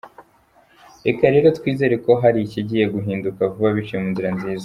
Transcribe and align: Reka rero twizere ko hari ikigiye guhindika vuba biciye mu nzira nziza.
Reka 1.05 1.25
rero 1.33 1.47
twizere 1.57 1.95
ko 2.05 2.11
hari 2.21 2.39
ikigiye 2.41 2.85
guhindika 2.93 3.51
vuba 3.53 3.69
biciye 3.75 3.97
mu 4.01 4.09
nzira 4.13 4.29
nziza. 4.37 4.59